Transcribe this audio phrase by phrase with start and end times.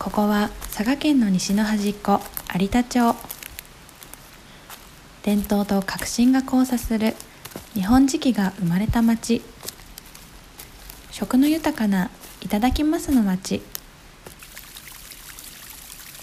[0.00, 2.22] ここは佐賀県の西の端っこ
[2.58, 3.14] 有田町。
[5.22, 7.14] 伝統と革新が交差する
[7.74, 9.42] 日本磁器が生まれた町。
[11.10, 12.08] 食の豊かな
[12.40, 13.60] いただきますの町。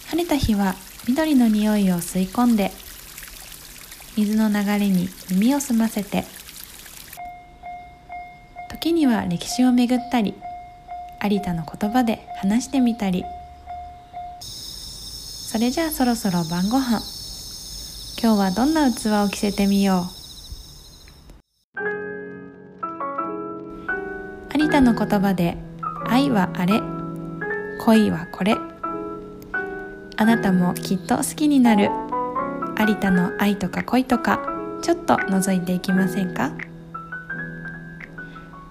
[0.07, 0.73] 晴れた日は
[1.07, 2.71] 緑の匂いを吸い込んで
[4.17, 6.25] 水の流れに耳を澄ませて
[8.71, 10.33] 時には歴史をめぐったり
[11.23, 13.23] 有田の言葉で話してみたり。
[15.57, 17.01] それじゃあそろそろ晩ご飯。
[18.21, 21.79] 今日はどんな器を着せてみよう。
[24.55, 25.57] 有田の言葉で
[26.05, 26.79] 愛はあれ
[27.83, 28.55] 恋はこれ。
[30.17, 31.89] あなたもきっと好きになる。
[32.77, 34.39] 有田の愛とか恋とか
[34.83, 36.51] ちょっと覗いていきませんか？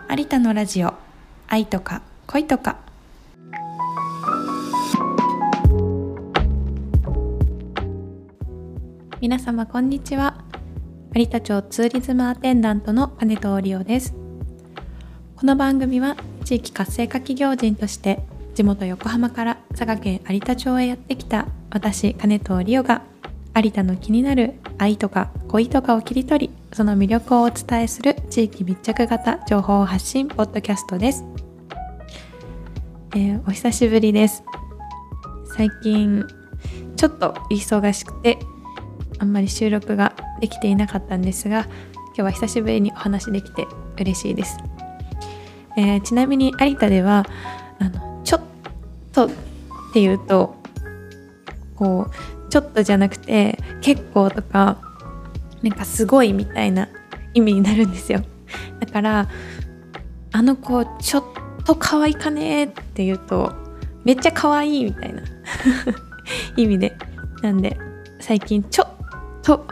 [0.09, 0.95] 有田のラジオ
[1.48, 2.77] 愛とか恋とか
[9.27, 10.36] 皆様こんにちは。
[11.12, 14.14] 有田町ツーリズムアテンダントの金戸織夫です。
[15.34, 18.20] この番組は地域活性化企業人として
[18.54, 23.02] 地元横浜から佐賀県有田町へやってきた私金戸織夫が
[23.56, 31.24] 有田の気になる愛とか恋とかを切り取りその魅力をお伝えする地域密着型情報発信ポッドキャストです、
[33.16, 34.44] えー、お久しぶりです。
[35.56, 36.24] 最近
[36.94, 38.38] ちょっと忙しくて
[39.19, 41.67] あんまり収録ができていなかったんですが
[42.09, 43.67] 今日は久しぶりにお話できて
[43.98, 44.59] 嬉しいです、
[45.77, 47.27] えー、ちなみに有田では
[47.78, 48.42] あのちょっ
[49.12, 49.31] とっ
[49.92, 50.56] ていうと
[51.77, 54.78] こうちょっとじゃなくて結構とか
[55.62, 56.89] なんかすごいみたいな
[57.34, 58.22] 意味になるんですよ。
[58.81, 59.28] だから
[60.33, 61.25] あの子ちょっ
[61.64, 63.53] と可愛いかねって言うと
[64.05, 65.22] めっちゃ可愛いみたいな
[66.56, 66.97] 意味で。
[67.42, 67.78] なんで
[68.21, 68.85] 最近ちょ
[69.47, 69.65] と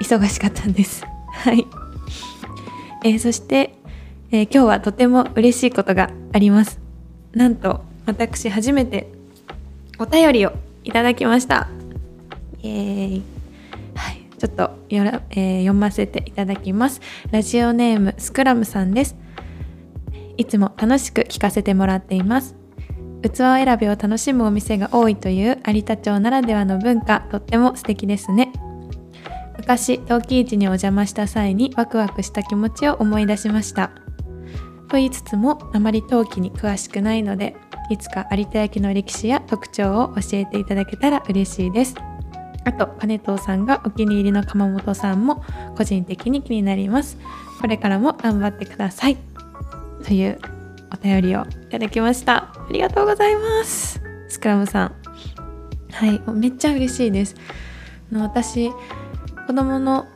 [0.00, 1.66] 忙しかったんです はい、
[3.04, 3.74] えー、そして、
[4.30, 6.78] えー、今日はとても嬉しいことがあります
[7.32, 9.08] なんと私初めて
[9.98, 10.52] お便りを
[10.84, 11.68] いただきました
[12.62, 13.22] イエーイ。
[13.94, 17.00] はい、ちょっとよら、えー、読ませていただきます。
[17.30, 19.16] ラジオネームスクラムさんです。
[20.36, 22.56] いつも楽しく聞かせてもらっています。
[23.22, 28.50] 器選びを楽しむお店が多いという有田町ならではの文化、とっても素敵ですね。
[29.58, 33.90] 昔、陶器市にお邪魔した際にワクワクした気持ちを思い出しました。
[34.88, 37.56] と言いつつも、あまり陶器に詳しくないので、
[37.90, 41.94] いつか有田焼の歴史や特徴を教えていただけたら嬉しいです。
[42.64, 45.44] あと金藤さんがお気に入りの鎌本さんも
[45.76, 47.18] 個人的に気になります。
[47.60, 49.18] これからも頑張ってください。
[50.04, 50.38] という
[50.92, 52.54] お便りをいただきました。
[52.54, 54.00] ありがとうございます。
[54.28, 54.92] スクラムさん。
[55.92, 57.36] はいめっちゃ嬉しいです。
[58.12, 58.70] 私
[59.46, 60.06] 子供の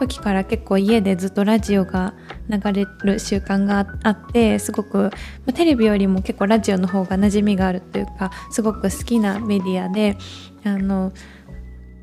[0.00, 2.14] 時から結構家でずっとラジオが
[2.48, 5.10] 流れる習慣があってすごく
[5.54, 10.16] テレビよりも結構ラジオの方が馴染みがあるというかすごく好きなメディアで
[10.64, 11.12] あの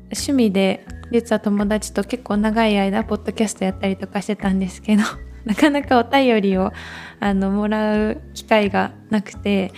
[0.04, 5.02] 趣味で実は友達と結構長い間ポッドキャストやったりとかしてたんですけど
[5.44, 6.72] なかなかお便りを
[7.20, 9.72] あのもらう機会がなくて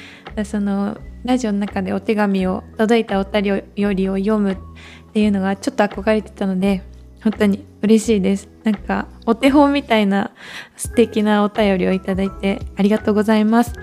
[0.44, 4.56] そのラジオの中でお手紙を届いたお便りを読む
[5.10, 6.82] っていうのがちょっと憧れてたので
[7.22, 8.48] 本当に嬉しいです。
[8.64, 10.30] なんかお手本みたいな
[10.76, 13.74] 素敵なお便りをいただいてありがとうございます。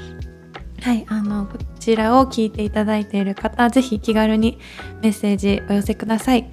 [0.82, 4.60] はいあのこちらを聞いていただいている方ぜひ気軽に
[5.02, 6.50] メッセージお寄せください。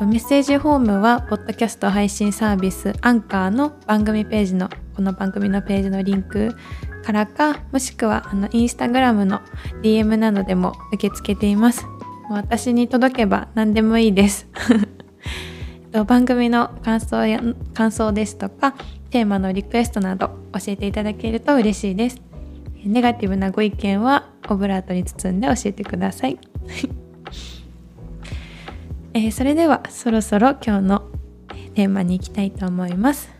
[0.00, 6.56] メッセージフォームはポッドキャスト配信サービスアンカーの番組ページのこの番組のページのリンク
[7.04, 9.40] からかもしくはあのインスタグラムの
[9.82, 11.86] DM などでも受け付けています。
[12.30, 14.46] 私に届けば何でもいいです。
[16.06, 17.40] 番組の感想や
[17.72, 18.74] 感想ですとか
[19.10, 22.20] テーマのリクエストなど教えていただけると嬉しいです。
[22.84, 26.38] ネガティブなご意見はオブラートに包んで教えてください、
[29.14, 31.08] えー、それではそろそろ今日の
[31.74, 33.30] テーマに行きたいと思います、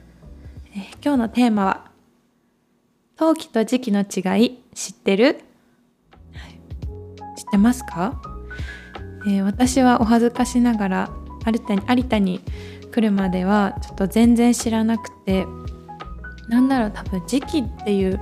[0.75, 1.91] えー、今日のテーマは
[3.17, 5.41] 陶器と時期の違い知ってる、
[6.33, 6.59] はい、
[7.37, 8.34] 知ってますか、
[9.27, 11.11] えー、私はお恥ずかしながら
[11.47, 12.41] 有田に有田に
[12.93, 15.47] 来るまではちょっと全然知らなくて
[16.49, 18.21] なんだろう多分時期っていう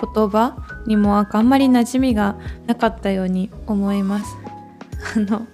[0.00, 0.56] 言葉
[0.86, 4.36] にもあんまり馴染みがなかったように思います。
[5.16, 5.46] あの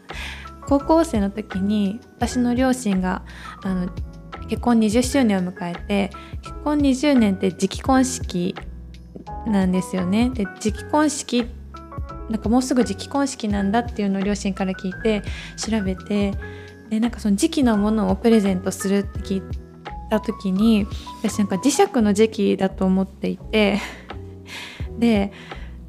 [0.67, 3.23] 高校生の時に私の両親が
[3.63, 3.89] あの
[4.49, 6.11] 結婚20周年を迎えて
[6.43, 8.55] 結婚20年って直婚式
[9.47, 10.31] なんですよね。
[10.31, 11.47] で直婚式っ
[12.31, 15.23] なんかもうすぐ時期婚式なんだっていうのを両親から聞いて
[15.57, 16.33] 調べて
[16.91, 19.43] でなんかその時期のものをプレゼントするって聞い
[20.11, 20.87] た時に
[21.23, 23.79] 私なんか磁石の時期だと思っていて
[24.99, 25.33] で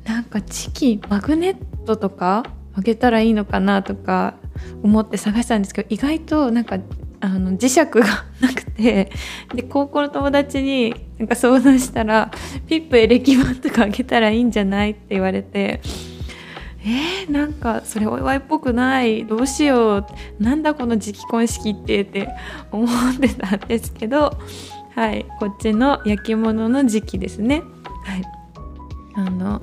[0.06, 1.56] なんか時期マグネッ
[1.86, 2.44] トとか
[2.74, 4.36] あげたらいいのかなとか
[4.84, 6.80] 思って探したんですけど意外となんか
[7.20, 9.12] あの磁石がなくて
[9.54, 12.32] で高校の友達になんか相談したら
[12.68, 15.82] ピップエレキ板とかあげたらいいんじゃないって言われて
[16.90, 19.26] えー、なんかそれお祝いっぽくない？
[19.26, 20.06] どうしよう？
[20.42, 22.30] なんだこの時期婚式ってって
[22.72, 24.38] 思ってたんですけど
[24.96, 27.62] はいこっちの焼き物の時期ですね。
[28.06, 28.24] はい。
[29.16, 29.62] あの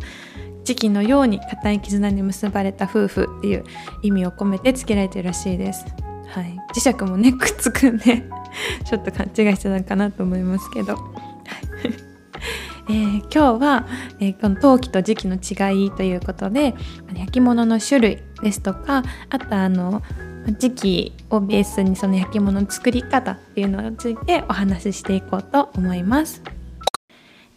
[0.64, 3.64] 時期のように固い絆に結ばれた夫婦っていう
[4.02, 5.86] 意味を込めて付けられてるらしいです。
[6.26, 8.24] はい、磁石もねくっつくんで
[8.84, 10.96] ちょっと勘違いしてたかなと思いますけど、
[12.88, 13.86] えー、今日は、
[14.20, 16.74] えー、この陶器と磁器の違いということで
[17.14, 20.02] 焼き物の種類ですとかあとあの
[20.46, 26.42] 磁器をベースにその焼き物の作り方っていうのについてお話ししていこうと思います。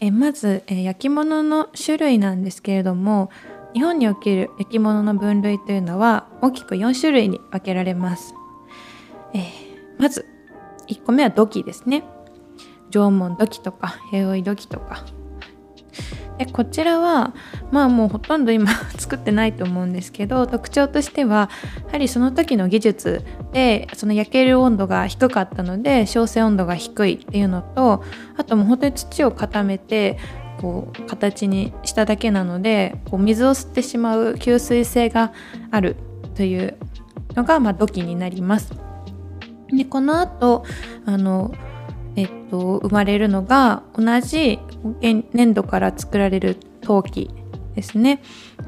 [0.00, 3.30] えまず、え焼き物の種類なんですけれども
[3.74, 8.32] 日本における焼き物の分類というのは大きく4種類に分けられます。
[9.34, 9.42] えー、
[9.98, 10.24] まず
[10.88, 12.04] 1個目は土器ですね
[12.90, 15.04] 縄文土器とか平追土器とか
[16.38, 17.34] でこちらは
[17.72, 21.50] まあもうほとんど今 作ってないと思うんですけど特徴としては
[21.86, 28.04] やはりその時の技術でその焼ける温度が低かったので焼成温度が低いっていうのと
[28.36, 30.18] あともう本当に土を固めて
[30.60, 35.32] こう形にしただけなのでこう水を吸ってしまう吸水性が
[35.70, 35.96] ある
[36.34, 36.76] という
[37.34, 38.72] のが、まあ、土器になります。
[39.68, 40.64] でこの後
[41.04, 41.52] あの
[42.16, 44.58] えっと生まれるのが同じ
[45.02, 47.30] 粘土から作られる陶器
[47.74, 48.20] ですね。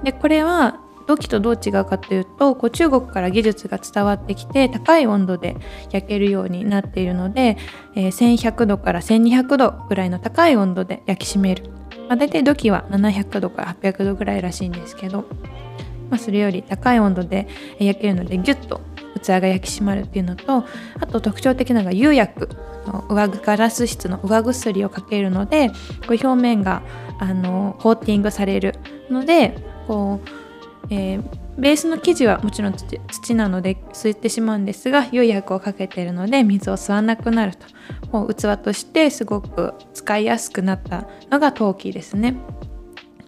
[0.04, 0.80] でこれは
[1.10, 5.56] 土器とどう違うかというとこう中国から技術が伝わってきて高い温度で
[5.90, 7.56] 焼けるようになっているので、
[7.96, 11.64] えー、1100度から1200度ぐらいの高い温度で焼き締める、
[12.08, 15.24] まあ、大体土器は700度から800度ぐらいらしいんですけど、
[16.10, 17.48] まあ、それより高い温度で
[17.80, 18.80] 焼けるのでギュッと
[19.22, 20.64] 器が焼き締まるっていうのと
[20.98, 22.48] あと特徴的なのが釉薬
[23.08, 25.74] 上ガラス質の上薬をかけるのでこ
[26.10, 26.82] う表面が
[27.18, 28.74] あのコーティングされる
[29.10, 29.54] ので
[29.86, 31.22] こう、えー、
[31.58, 37.66] ベースの生地はもちろん土なので吸ってしまうんですが釉薬をかけているので水を吸わなくなると
[38.10, 42.36] こう器としてすごく使いやすくなったのが陶器ですね。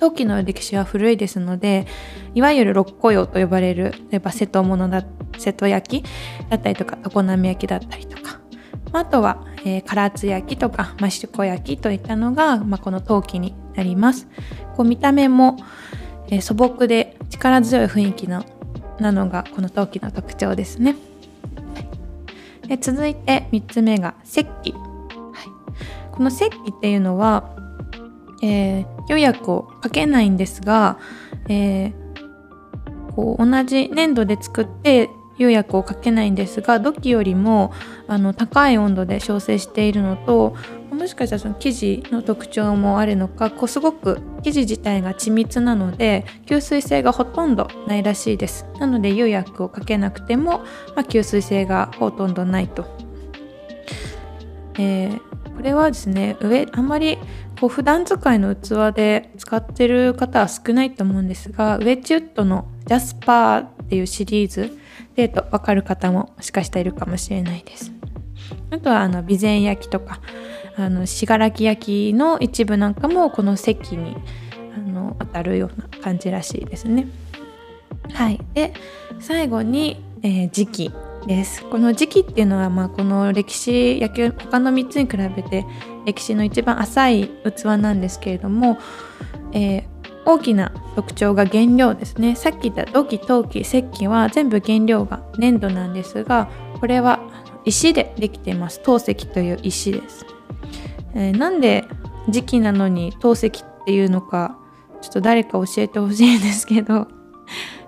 [0.02, 1.86] 陶器の歴史は古いですので
[2.34, 5.04] いわゆる六古窯と呼ばれる例えば瀬戸物だ
[5.38, 6.04] 瀬戸焼き
[6.50, 8.40] だったりとか常滑焼きだったりとか
[8.92, 14.26] あとは、えー、唐津焼きとか益子焼きといったのが、まあ、この陶器になります。
[14.76, 15.56] こう見た目も、
[16.28, 18.44] えー、素朴で力強い雰囲気の
[18.98, 20.96] なのがこの陶器の特徴ですね。
[22.66, 24.72] で続いて3つ目が石器、はい、
[26.10, 27.61] この石器っていうのは
[28.42, 30.98] えー、釉薬をかけないんですが、
[31.48, 31.92] えー、
[33.14, 35.08] こう同じ粘土で作って
[35.38, 37.72] 釉薬をかけないんですが土器よりも
[38.06, 40.56] あの高い温度で焼成しているのと
[40.90, 48.66] もしかしたらその生地の特徴もあるのかこうすごく生地自体が緻密なので吸水性がほとんどないらしいです。
[48.78, 50.58] なので釉薬をかけなくても、
[50.94, 52.84] まあ、吸水性がほとんどないと、
[54.78, 55.18] えー、
[55.56, 57.18] これはですね上あんまり
[57.62, 64.76] こう普段使いの器で使ってる方は少ないと思うんですがウェッジウッドのジャスパーっていうシリーズ
[65.14, 67.92] でと分かる方ももしかしたらいるかもしれないです。
[68.72, 70.20] あとはあの備前焼きとか
[70.76, 74.16] あの信楽焼きの一部なんかもこの席に
[74.76, 77.06] あの当たるような感じらしいですね。
[78.12, 78.74] はい、で
[79.20, 80.92] 最後に、えー、時期
[81.28, 85.64] ですこの時期っていうのは、まあ、この歴史野球他の3つに比べて
[86.04, 88.78] 歴史の一番浅い器なんですけれども、
[89.52, 89.84] えー、
[90.24, 92.36] 大きな特徴が原料ですね。
[92.36, 97.20] さっき言った土器陶器石器は全部原料が粘土なんですがこれは
[97.64, 98.80] 石でできています。
[98.80, 100.26] 陶石という石です、
[101.14, 101.84] えー、なんで
[102.28, 103.52] 時期なのに陶石っ
[103.84, 104.58] ていうのか
[105.00, 107.08] ちょっと誰か教えてほしいんですけど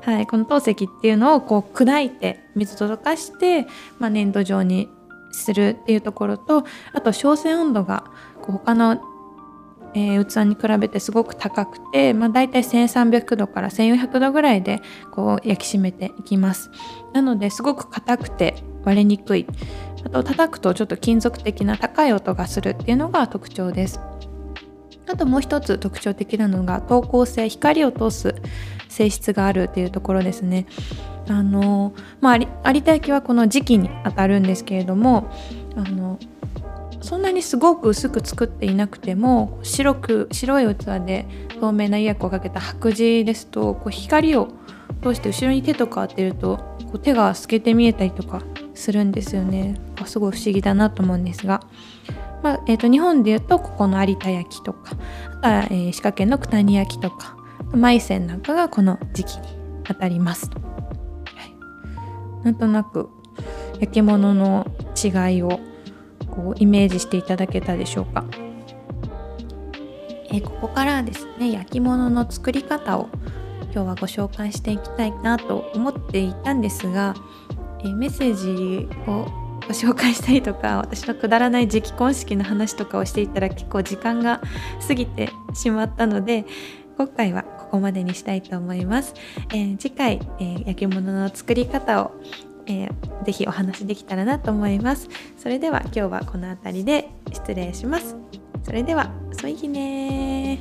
[0.04, 3.66] はい、この陶石っていうのをこう砕いて水と溶かして、
[3.98, 4.90] まあ、粘土状に
[5.34, 8.04] するっていうところとあと焼成温度が
[8.42, 9.00] こう他の、
[9.94, 14.80] えー、器に比べてすごく高くて、まあ、大体1300度から1400度ぐらいで
[15.12, 16.70] こう焼き締めていきます。
[17.12, 19.46] なのですごく硬くて割れにくい。
[20.04, 24.00] あと叩くとちょっと金属的な高い音がするっていうのが特徴です。
[25.06, 28.34] あともう一つ特徴的なのが透光性光を通す
[28.94, 30.66] 性質があるっていうところですね。
[31.28, 35.30] あのまあ、有田焼はこの時期にあたるんですけれども
[35.74, 36.18] あの
[37.00, 41.26] そんなにすごく薄く作っていなくても白く白い器で
[41.60, 44.48] 透明な釉薬をかけた白地ですとこう光を
[45.02, 48.42] 通して後ろに手とか当てるとこう手が透けて見えたりとか
[48.74, 51.60] するんですよねすごい不思議だなと思うんですが、
[52.42, 54.96] まあえーと、日本でいうとここの有田焼とか
[55.26, 57.36] あとは、えー、石川県の九谷焼とか
[57.76, 59.48] 舞線なんかがこの時期に
[59.84, 60.60] 当たりますと。
[62.42, 63.08] なんとなく
[63.80, 64.66] 焼き物の
[65.02, 65.60] 違いを
[66.30, 68.24] こうイメージしていただけたでしょうか。
[70.30, 73.08] えここからですね焼き物の作り方を
[73.72, 77.14] 今日はご紹介していきたいなと思っていたんですが、
[77.84, 79.26] えメッセージを
[79.66, 84.40] ご紹介したりとか私のくだらない時期婚式の話とかをしていたら結構時間が
[84.86, 86.44] 過ぎてしまったので
[86.96, 89.14] 今回はここまでにしたいと思います。
[89.52, 92.12] えー、次回、えー、焼き物の作り方を、
[92.66, 95.08] えー、ぜひお話できたらなと思います。
[95.36, 98.14] それでは今日はこの辺りで失礼します。
[98.62, 100.60] それでは、そいひね